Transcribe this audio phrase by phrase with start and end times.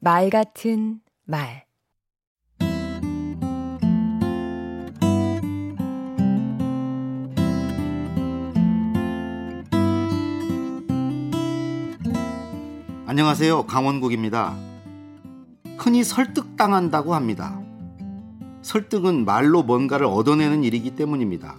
[0.00, 1.66] 말 같은 말
[13.06, 13.66] 안녕하세요.
[13.66, 14.56] 강원국입니다.
[15.78, 17.60] 흔히 설득당한다고 합니다.
[18.62, 21.56] 설득은 말로 뭔가를 얻어내는 일이기 때문입니다.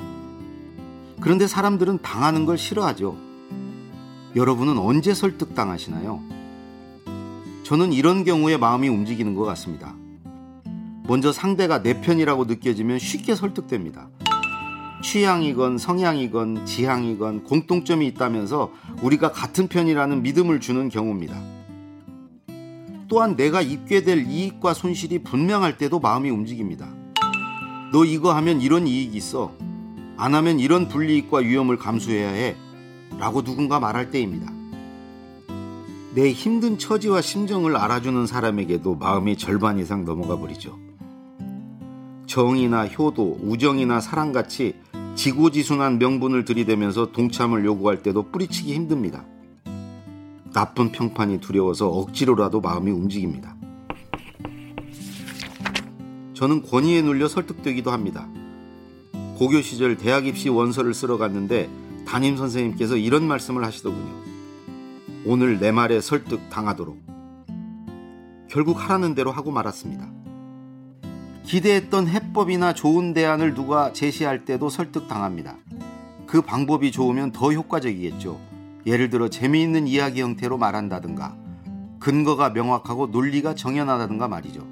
[1.19, 3.17] 그런데 사람들은 당하는 걸 싫어하죠.
[4.37, 6.38] 여러분은 언제 설득당하시나요?
[7.69, 9.93] 저는 이런 경우에 마음이 움직이는 것 같습니다.
[11.07, 14.09] 먼저 상대가 내 편이라고 느껴지면 쉽게 설득됩니다.
[15.03, 18.71] 취향이건 성향이건 지향이건 공통점이 있다면서
[19.03, 21.39] 우리가 같은 편이라는 믿음을 주는 경우입니다.
[23.07, 26.91] 또한 내가 입게 될 이익과 손실이 분명할 때도 마음이 움직입니다.
[27.91, 29.53] 너 이거 하면 이런 이익이 있어.
[30.17, 32.55] 안 하면 이런 불이익과 위험을 감수해야 해.
[33.19, 34.58] 라고 누군가 말할 때입니다.
[36.15, 40.77] 내 힘든 처지와 심정을 알아주는 사람에게도 마음이 절반 이상 넘어가 버리죠.
[42.25, 44.75] 정이나 효도, 우정이나 사랑같이
[45.15, 49.25] 지고지순한 명분을 들이대면서 동참을 요구할 때도 뿌리치기 힘듭니다.
[50.51, 53.55] 나쁜 평판이 두려워서 억지로라도 마음이 움직입니다.
[56.33, 58.27] 저는 권위에 눌려 설득되기도 합니다.
[59.37, 61.69] 고교 시절 대학 입시 원서를 쓰러 갔는데
[62.07, 64.28] 담임 선생님께서 이런 말씀을 하시더군요.
[65.25, 66.97] 오늘 내 말에 설득 당하도록.
[68.49, 70.09] 결국 하라는 대로 하고 말았습니다.
[71.43, 75.57] 기대했던 해법이나 좋은 대안을 누가 제시할 때도 설득 당합니다.
[76.25, 78.39] 그 방법이 좋으면 더 효과적이겠죠.
[78.85, 81.35] 예를 들어 재미있는 이야기 형태로 말한다든가
[81.99, 84.65] 근거가 명확하고 논리가 정연하다든가 말이죠.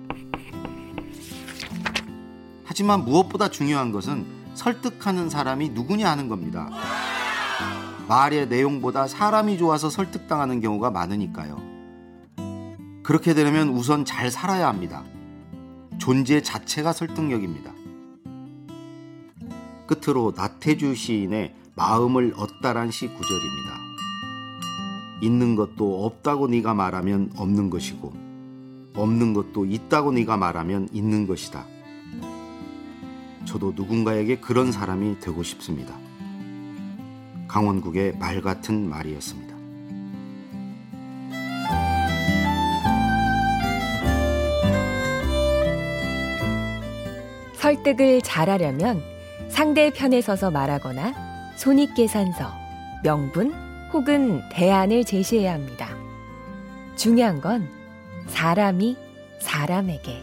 [2.63, 6.69] 하지만 무엇보다 중요한 것은 설득하는 사람이 누구냐 하는 겁니다.
[8.07, 11.61] 말의 내용보다 사람이 좋아서 설득당하는 경우가 많으니까요.
[13.03, 15.03] 그렇게 되려면 우선 잘 살아야 합니다.
[15.97, 17.73] 존재 자체가 설득력입니다.
[19.87, 23.77] 끝으로 나태주 시인의 마음을 얻다란 시 구절입니다.
[25.21, 28.13] 있는 것도 없다고 네가 말하면 없는 것이고
[28.95, 31.65] 없는 것도 있다고 네가 말하면 있는 것이다.
[33.45, 36.06] 저도 누군가에게 그런 사람이 되고 싶습니다.
[37.47, 39.55] 강원국의 말 같은 말이었습니다.
[47.55, 49.01] 설득을 잘하려면
[49.49, 51.13] 상대 편에 서서 말하거나
[51.57, 52.53] 손익계산서,
[53.03, 53.53] 명분
[53.91, 55.89] 혹은 대안을 제시해야 합니다.
[56.95, 57.67] 중요한 건
[58.27, 58.97] 사람이
[59.39, 60.21] 사람에게.